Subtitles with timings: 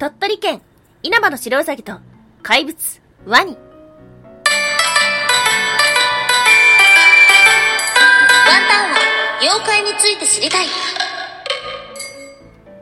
[0.00, 0.62] 鳥取県
[1.02, 1.92] 稲葉の白ウサギと
[2.42, 2.74] 怪物
[3.26, 3.52] ワニ。
[3.52, 3.58] ワン
[8.66, 8.96] タンは
[9.42, 10.66] 妖怪について知りたい。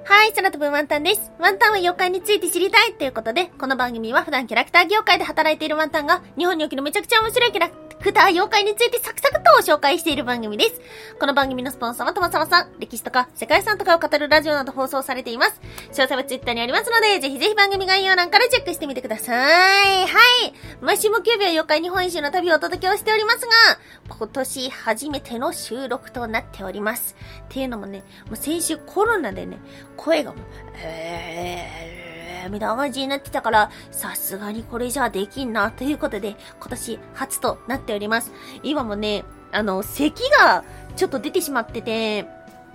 [0.05, 1.33] はい、空飛ぶワンタンです。
[1.41, 10.81] ワンタンは妖怪について知りたいということで、この番組は普段キャラクター業界で働いているワンタンが、日本におけるめちゃくちゃ面白いキャラクター妖怪についてサクサクと紹介している番組です。
[11.21, 15.61] この番組のスポンサーはともさまさん、歴史とか世界遺産とかを語るラジオなど放送されています。
[15.91, 20.07] 詳細はツイッターにありますので、ぜひぜひ番組概要欄からチェックしてみてください。
[20.07, 20.55] はい。
[20.81, 23.53] 毎週木曜日は妖怪日本一周の旅をお届けをしておりますが、
[24.09, 27.15] 今年初めての収録となっております。
[27.43, 29.59] っていうのもね、もう先週コロナでね、
[29.97, 30.41] 声がもう、
[30.77, 32.08] えー
[32.49, 38.33] みたいな感じになってたから、さすがにこれじゃできんな、ということで、今年初となっております。
[38.63, 40.65] 今もね、あの、咳が
[40.97, 42.27] ちょっと出てしまってて、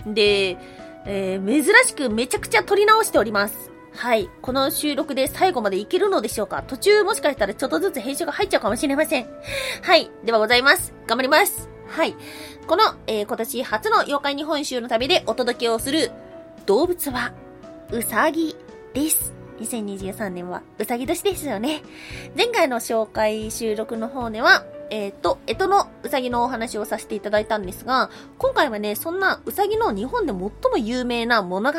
[0.06, 0.58] で、
[1.06, 3.70] えー、珍しくめちゃくちゃ撮り直しております。
[3.96, 4.28] はい。
[4.42, 6.64] この収録で最後までいけるのでしょうか？
[6.66, 9.28] 途中もしかしたらちょっとずつ編集が入っちゃうかもしれません。
[9.82, 10.10] はい。
[10.24, 10.92] ではございます。
[11.06, 11.68] 頑張ります。
[11.86, 12.16] はい。
[12.66, 16.10] この、えー、今年初の妖怪日本集の旅でお届けをする
[16.66, 17.32] 動物は、
[17.92, 18.56] うさぎ
[18.94, 19.32] です。
[19.60, 21.82] 2023年はうさぎ年ですよね。
[22.36, 31.78] 前回の紹介収録の方では、えっ、ー、と、えとのうさぎのお話をさせていただいたんですが、今回はね、そんなうさぎの日本で最も有名な物語、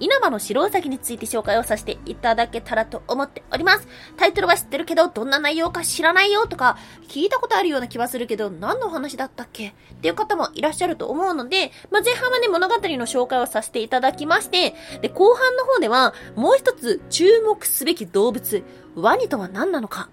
[0.00, 3.88] 稲葉の白うさぎについて紹介をさせていただけたらと思っております。
[4.16, 6.76] タイトルは知ってるけど、どんな内容か知らないよとか、
[7.08, 9.68] 聞いたことあるような気はするけど、何の話だったっけ？
[9.68, 18.62] っていう方もいらっしゃると思うので、まあ、前半はね、物語の紹介をさせていただきまして、で、後半の方では、もう一つ注目すべき動物、
[18.96, 20.08] ワニとは何なのか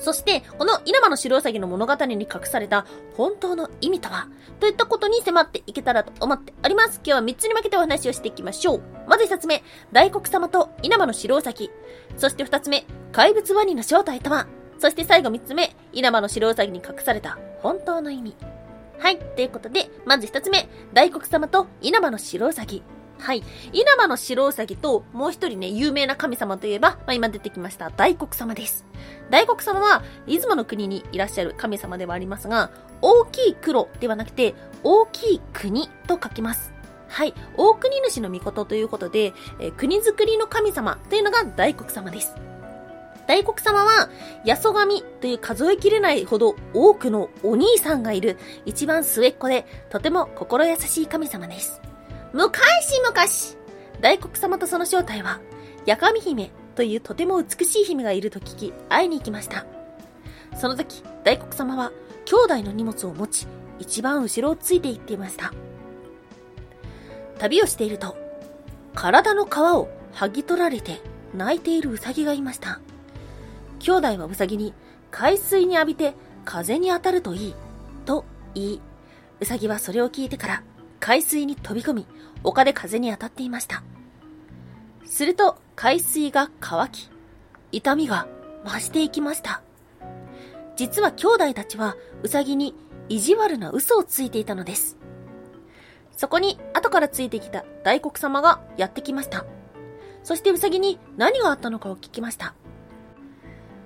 [0.00, 7.00] そして、この稲葉の白ウサギの物語に隠された本当の意味とはといったことに迫っていけたらと思っております。
[7.04, 8.82] 今日は3つに分けてお話をしていきましょう。
[9.06, 9.62] まず1つ目、
[9.92, 11.70] 大黒様と稲葉の白ウサギ。
[12.16, 14.46] そして2つ目、怪物ワニの正体とは
[14.80, 18.34] そして最後3つ目、稲葉の白ウサギに隠された本当の意味。
[18.98, 19.18] はい。
[19.18, 22.82] ということで、まず1つ目、大黒様と稲葉の白ウサギ。
[23.20, 23.42] はい。
[23.72, 28.84] 稲葉の白ウサギと、もう一人ね、有名な神様といえば、まあ、今出てきました、大黒様です。
[29.28, 32.70] 大黒様は、出雲の国にいらっしゃる神様ではありますが、
[33.02, 36.72] 大きい黒ではなくて、大きい国と書きます。
[37.08, 37.34] はい。
[37.56, 42.34] 大国主の御事ということで、えー、国づくりの神様というのが大黒様です。
[43.26, 44.08] 大黒様は、
[44.46, 51.80] 八十神という数えきれないほど多くのお兄さんがいる一番末っ子で、とても心優しい神様です。
[52.32, 53.60] 昔々、
[54.00, 55.40] 大黒様とその正体は、
[55.86, 59.66] 八神姫というとても美しい姫がいると聞き、会いに行きました。
[60.56, 61.92] その時、大黒様は、
[62.24, 63.46] 兄弟の荷物を持ち、
[63.80, 65.52] 一番後ろをついて行っていました。
[67.38, 68.16] 旅をしていると、
[68.94, 71.00] 体の皮を剥ぎ取られて
[71.34, 72.80] 泣いているウサギがいました。
[73.78, 74.74] 兄弟はウサギに
[75.10, 76.14] 海水に浴びて
[76.44, 77.54] 風に当たるといい、
[78.04, 78.24] と
[78.54, 78.80] 言い、
[79.40, 80.62] ウサギはそれを聞いてから
[81.00, 82.06] 海水に飛び込み、
[82.44, 83.82] 丘で風に当たっていました。
[85.04, 87.10] すると海水が乾き、
[87.72, 88.28] 痛みが
[88.64, 89.62] 増していきました。
[90.76, 92.74] 実は兄弟たちはウサギに
[93.08, 94.96] 意地悪な嘘をついていたのです。
[96.16, 99.46] そこに後からついてきた大黒様がやってきました。
[100.22, 102.54] そしてウサギに何があったのかを聞きました。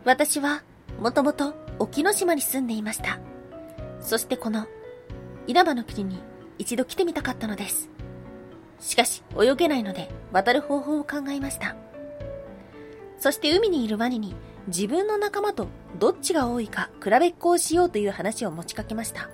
[0.04, 0.62] 私は
[1.00, 3.20] もともと沖ノ島に住んでいました。
[4.00, 4.66] そしてこの
[5.46, 6.20] 稲葉の国に
[6.58, 7.88] 一度来てみたかったのです。
[8.80, 11.76] しかし、泳げないので、渡る方法を考えました。
[13.18, 14.34] そして海にいるワニに、
[14.66, 19.28] 自分の仲間とどっちが多いか比べっこをしようという話を持ちかけました。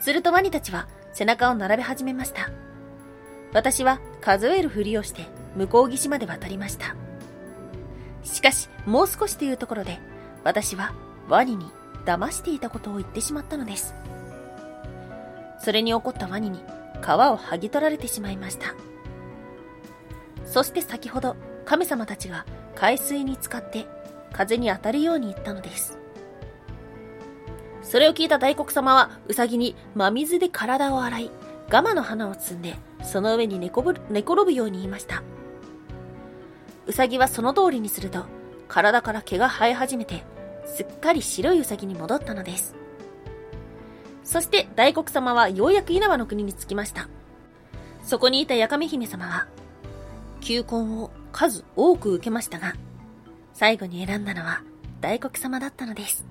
[0.00, 2.50] するとワニたちは背中を並べ始めました。
[3.52, 5.26] 私は数えるふりをして
[5.56, 6.96] 向こう岸まで渡りました。
[8.24, 9.98] しかし、もう少しというところで、
[10.44, 10.94] 私は
[11.28, 11.66] ワニに
[12.04, 13.94] 騙していたことを言ってしまったのです。
[15.62, 18.74] それに怒ったワニに皮を剥ぎ取られてしまいました。
[20.44, 22.44] そして先ほど神様たちが
[22.74, 23.86] 海水に浸かって
[24.32, 25.98] 風に当たるように言ったのです。
[27.82, 31.30] それを聞いた大黒様はウサギに真水で体を洗い、
[31.68, 35.22] ガマの花を摘んで、その上に寝こぶ寝転ぶように言いました。
[36.86, 38.24] ウサギはその通りにすると、
[38.66, 40.24] 体から毛が生え始めて、
[40.64, 42.81] すっかり白いウサギに戻ったのです。
[44.32, 47.06] そして大黒様はようやく稲葉の国に着きました。
[48.02, 49.46] そこにいた八神姫様は、
[50.40, 52.72] 求婚を数多く受けましたが、
[53.52, 54.62] 最後に選んだのは
[55.02, 56.24] 大黒様だったのです。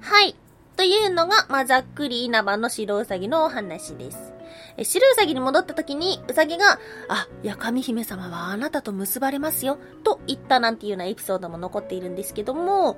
[0.00, 0.36] はい。
[0.76, 4.31] というのが、まあ、ざっくり稲葉の白うさぎのお話です。
[4.76, 6.78] え白うさぎに戻った時に、うさぎが、
[7.08, 12.96] あ、やかみ姫様はあなたと結ばれますよ、と言ったなんていうようなエピソードも残っているんですけども、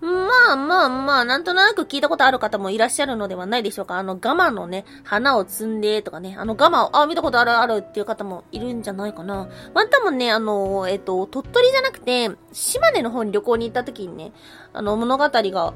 [0.00, 3.96] まあまあまあ、なんとなく聞いたことある方もいらっしゃるのではないでしょうか。
[3.96, 9.48] あの、ガマのね、花を摘んでとかね、あのガマを、あ、見たことあるあるっていう方もいるんじゃないかな。
[9.72, 14.32] ワンタンもね、あの、えっと、鳥取じゃなくて、島根の方に旅行に行った時にね、
[14.72, 15.74] あの、物語が、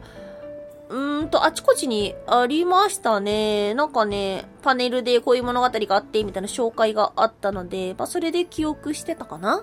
[0.88, 3.75] うーんと、あちこちにありましたね。
[3.75, 9.61] なんかね、パネルでこういう物語があって、みたいな紹介があったので、まあ、それで記憶してたかな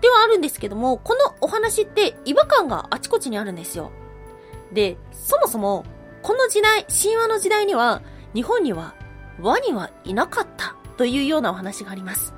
[0.00, 3.90] ではあるんですけども、このお話って違和感があちこちにあるんですよ。
[4.72, 5.84] で、そもそも、
[6.22, 8.02] この時代、神話の時代には、
[8.34, 8.94] 日本には
[9.40, 12.34] ワニはいなかったというようなお話があります。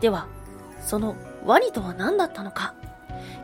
[0.00, 0.26] では、
[0.82, 2.74] そのワニとは何だったのか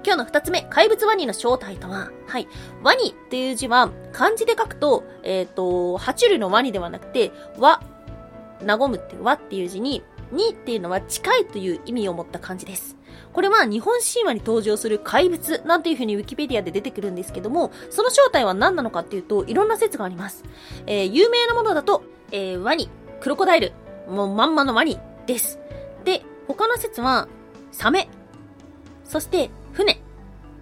[0.06, 2.46] 今日の二つ目、怪物ワニの正体とは、はい。
[2.80, 7.82] ワニっていう字は、漢字で書くと、えっ、ー、と、爬虫類のワニではなくて、和、
[8.64, 12.96] 和むっていう和っていう字に、にっていうのは近いという意味を持った漢字です。
[13.32, 20.44] これは日本神話に登場する怪物なんていう風にウィキペディアで出てくるんですけども、その正体は何なのかっていうと、いろんな説があります。
[20.86, 22.88] えー、有名なものだと、えー、ワニ、
[23.20, 23.72] クロコダイル、
[24.08, 25.58] もうまんまのワニです。
[26.04, 27.26] で、他の説は、
[27.72, 28.08] サメ、
[29.02, 29.50] そして。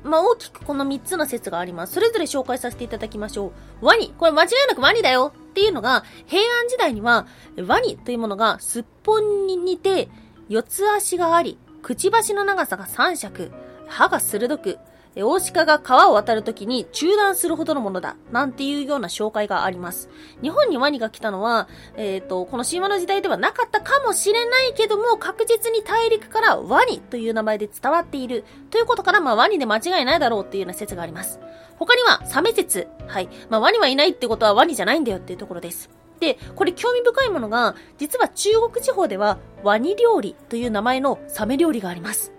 [0.04, 1.94] まあ、大きくこの3つの説があります。
[1.94, 3.86] それぞれ紹介させていただきましょう。
[3.86, 4.14] ワニ。
[4.18, 7.26] これ間違いなくワニだよっていうのが、平安時代には、
[7.66, 10.08] ワニというものがすっぽんに似て、
[10.48, 13.50] 四つ足があり、くちばしの長さが三尺、
[13.88, 14.78] 歯が鋭く、
[15.22, 20.08] 大鹿が川を渡るときに中断するほどのものだ、なんていうような紹介があります。
[20.42, 28.44] 日本にワニが来たのは、えっ、ー、と、この神話の時代ではなかったかもしれないけども、確実に大陸からワニという名前で伝わっている。
[28.70, 31.38] ということから、まあワニで間違いないだろうっていうような説があります。
[31.76, 32.88] 他には、サメ説。
[33.06, 33.28] はい。
[33.50, 35.90] まあワニはいないってことはワニじゃないんだよっていうところです。
[36.24, 42.32] で、これ興味深いものが、実は中国地方ではワニ料理という名前のサメ料理があります。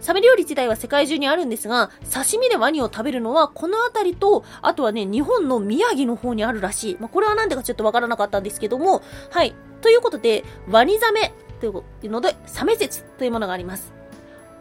[0.00, 6.96] サメ料理自体は世界中にあるんですが、刺身でワニを食べるのはこの辺りと、あとはね、日本の宮城の方にあるらしい。
[7.00, 9.54] まあ、これはなんでかちょっとわからなかったんですけども、はい。
[9.80, 13.92] ということで、ワニザメというので、サメ説というものがあります。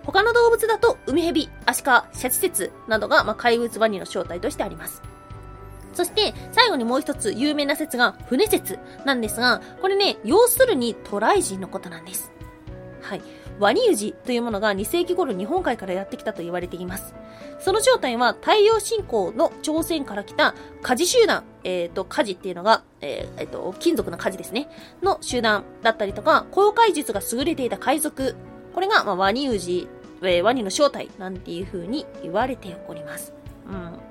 [0.04, 5.04] 他の動物だと、ウミヘビ、アシカ、シャチ説などが、まあ、怪物ワニの正体としてあります。
[5.94, 12.32] そして、最後にもう一つ有名な説が、船説なんですが、これね、要するに渡来人のことなんです。
[13.02, 13.22] はい。
[13.60, 17.14] ワニウジというものが2世紀頃日本海からやってきたと言われています。
[17.60, 24.68] その正体は太陽信仰の朝鮮から来た火事集団、えっ、ー、と、火事っていうのが、えっ、ー、えー、と、金属の火事ですね。
[25.04, 28.36] の集団だったりとか、航海術が優れていた海賊。
[28.74, 29.88] これが、まあ、ワニウジ、
[30.24, 33.34] えー、ワニの正体なんていう風に言われております。
[33.68, 34.11] うん。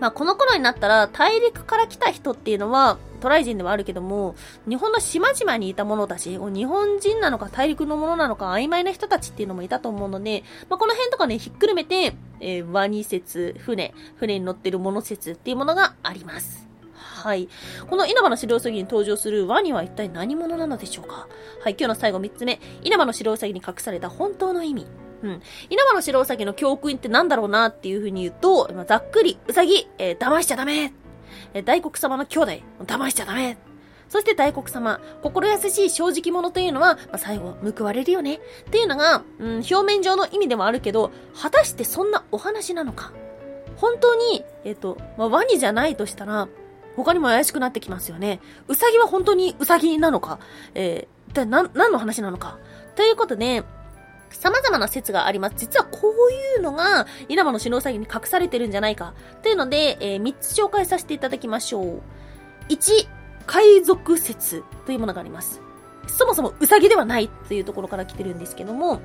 [0.00, 4.34] まあ、この頃になったら、大陸から来た人っていうのは、渡来人ではあるけども、
[4.68, 16.68] 日本の島々にいた者たち、日本人なのか大陸のものなのか曖昧な人たちっていうのもいたと思うので、まあ、この辺とかね、ひっくるめて、えー、ワニ説、船、船に乗ってるもの説っていうものがあります。
[16.94, 17.48] はい。
[17.88, 21.26] この稲葉の白ウサギに登場するワニは一体何者なのでしょうか？
[21.62, 22.60] はい、今日の最後3つ目。
[22.82, 24.86] 稲葉の白ウサギに隠された本当の意味。
[25.24, 25.42] うん。
[25.70, 30.92] 稲葉の白ウサギの教訓って何だろうなっていう風に言うと、ま、ざっくり、ウサギ、えー、騙しちゃダメ
[31.54, 32.52] えー、大黒様の兄弟、
[32.84, 33.56] 騙しちゃダメ
[34.08, 38.34] そして大黒様、心優しい正直者というのは、まあ、最後、報われるよね。
[38.34, 38.40] っ
[38.70, 43.12] ていうのが、うん、表面上の意味でもあるけど、果たしてそんなお話なのか
[43.76, 46.48] 本当に、えっ、ー、と、まあ、ワニじゃないとしたら、
[46.96, 48.40] 他にも怪しくなってきますよね。
[48.68, 50.38] ウサギは本当にウサギなのか？
[50.74, 52.58] えー、一体何、何の話なのか？
[52.94, 53.64] ということで、
[54.30, 55.54] 様々な説があります。
[55.56, 59.14] 実はこういうのが、稲葉の篠うさぎに隠されてるんじゃないか。
[59.42, 62.02] というので、えー、3つ紹介させていただきましょう。
[62.68, 63.08] 1、
[63.46, 65.60] 海賊説というものがあります。
[66.06, 68.96] そもそもウサギではないというところから来てるんですけども、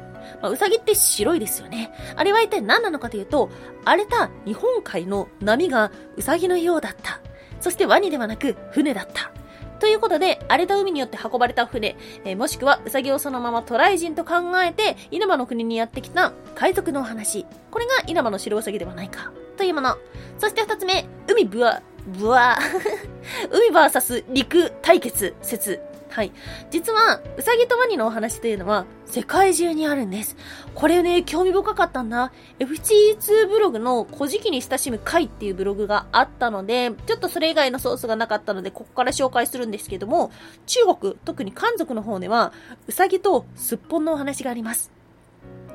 [0.42, 1.92] まあ、ウサギって白いですよね。
[2.16, 3.50] あれは一体何なのかというと、
[3.86, 7.22] 荒れた日本海の波がウサギのようだった。
[7.62, 9.32] そしてワニではなく船だった。
[9.80, 11.96] ということで、荒れた海によって運ばれた船、
[12.26, 17.46] えー、もしくはウサギをそのまま渡来人と考えて、稲葉の国にやってきた海賊のお話。
[17.72, 19.32] これが稲葉の白ウサギではないか。
[19.58, 19.98] というもの。
[20.38, 22.58] そして二つ目、海ぶわ、ぶわ、
[23.52, 25.82] 海 VS 陸対決説。
[26.10, 26.32] はい。
[26.72, 30.36] 実は、うさぎとワニのお話というのは、世界中にあるんです。
[30.74, 32.32] これね、興味深かったんだ。
[32.58, 40.32] FT2 ブログの古事記に親しむ会っていうブログがあったので、ちょっとそれ以外のソースがなかったので、ここから紹介するんですけども、
[40.66, 42.54] 中国、特に漢族の方では、
[42.88, 44.92] うさぎとすっぽんのお話があります。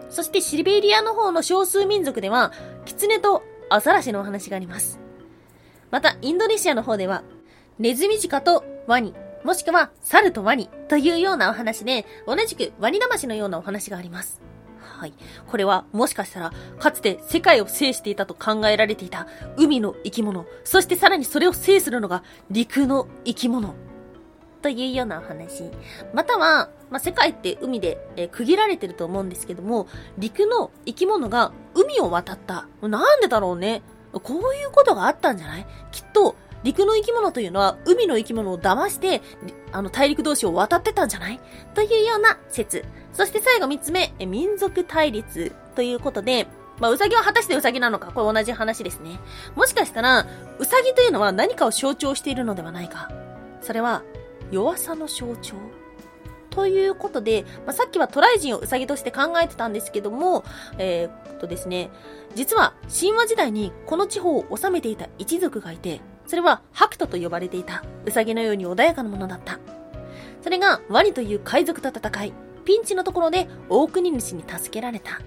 [0.08, 2.52] そしてシベリアの方の少数民族では、
[2.84, 5.00] キツネとアザラシのお話があります。
[5.90, 7.22] また、インドネシアの方では、
[7.78, 9.14] ネズミジカとワニ、
[9.44, 14.40] もしくは猿とワニというようなお話で、同じくワニ魂のようなお話があります。
[14.80, 15.12] はい。
[15.46, 23.74] これはもしかしたら、かつて世界を制していたと考えられていた海の生き物、そしてさらにそれを制するのが陸の生き物。
[24.62, 25.70] というようなお話。
[26.14, 32.66] または、まあ、世界って海で、えー、区切られてると思うんですけども、陸の生き物が海を渡った。
[32.80, 33.82] なんでだろうね。
[34.14, 35.66] こういうことがあったんじゃない？
[35.92, 39.22] きっと、陸の生き物というのは海の生き物を騙して、
[39.70, 41.38] あの大陸同士を渡ってたんじゃない？
[41.74, 42.84] というような説。
[43.12, 46.48] そして最後三つ目、民族対立ということで、
[46.80, 48.10] まあ、うさぎは果たしてうさぎなのか？
[48.12, 49.20] これ同じ話ですね。
[49.54, 50.26] もしかしたら、
[50.58, 53.10] うさぎというのは何かを象徴しているのではないか？
[53.60, 54.02] それは、
[54.50, 55.54] 弱さの象徴？
[56.50, 60.44] ということで、まあ、さっきはトライ人をウサギとして考えてたんですけども、
[60.78, 61.90] えー、っとですね、
[62.34, 69.58] 実は神話時代にこの地方を治めていた一族がいて、それはハクトと呼ばれていたウサギのように穏やかなものだった。
[70.42, 72.32] それがワニという海賊と戦い、
[72.64, 75.20] ピンチのところで大国主に助けられた。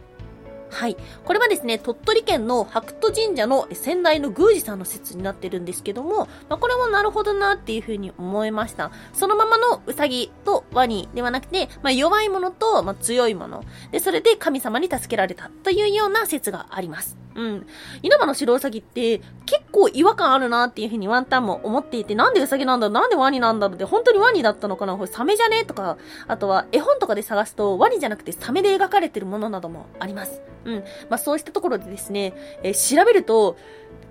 [0.69, 0.97] はい。
[1.23, 8.91] これはですね、鳥取県の白斗神社の先代の宮司さんの説になってるんですけども、まあ、これもなるほどなっていうふうに思いました。
[9.13, 13.63] そのままのウサギとワニではなくて、まあ、弱いものと、まあ、強いもの。
[13.91, 17.17] で、それで神様に助けられたというような説があります。
[17.37, 17.67] うん。
[18.01, 24.95] 稲葉の白ウサギって結構違和感あるなっていうふうにワンタンも思っていて、なんでウサギなんだろうなんでワニなんだろうって、本当にワニだったのかな？
[24.97, 25.63] これサメじゃね？
[25.63, 30.41] とか、あとは絵本とかで探すとワニじゃなくてサメで描かれてるものなどもあります。
[30.65, 30.83] うん。
[31.09, 33.55] まあそうしたところでですね、えー、調べると、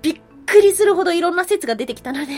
[0.02, 2.32] びっくりするほどいろんな説が出てきたので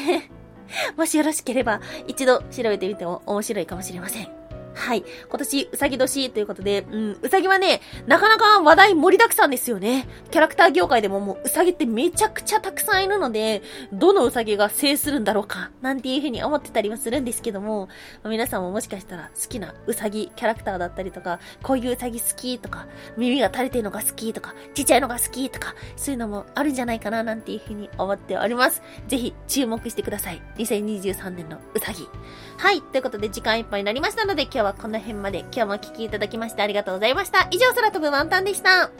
[0.96, 4.47] もしよろしければ一度調べてみても面白いかもしれません。
[4.78, 5.04] はい。
[5.28, 10.08] 今年、うさぎ年ということで、うん、うさぎはね、なかなか話題盛りだくさんですよね。
[10.30, 17.88] キャラクター業界でももう、うさぎってめちゃくちゃたくさんいるので、どのうさぎが制するんだろうか、なんていうふうに思ってたりはするんですけども、
[18.24, 28.80] 皆さんももしかしたら好きなうさぎキャラクターだったりとか、こういううさぎ好きとか、耳が垂れてるのが好きとか、ちっちゃいのが好きとか、そういうのもあるんじゃないかな、なんていうふうに思っております。
[29.08, 30.40] ぜひ、注目してください。
[30.56, 32.08] 2023年のうさぎ。
[32.58, 32.80] はい。
[32.80, 35.40] ということで、時間いっぱいになりましたので、今日ははこの辺まで。
[35.40, 37.48] 今日もお聴きいただきましてありがとうございました。
[37.50, 38.90] 以上、空飛ぶワンタンでした。